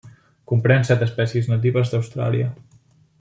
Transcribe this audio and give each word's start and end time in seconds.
Comprèn 0.51 0.87
set 0.87 1.03
espècies 1.07 1.51
natives 1.53 1.93
d'Austràlia. 1.93 2.53